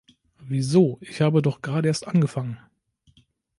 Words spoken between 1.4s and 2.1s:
doch gerade erst